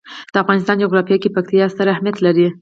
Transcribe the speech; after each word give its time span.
د 0.33 0.35
افغانستان 0.43 0.75
جغرافیه 0.83 1.17
کې 1.21 1.33
پکتیکا 1.35 1.67
ستر 1.73 1.87
اهمیت 1.93 2.17
لري. 2.25 2.47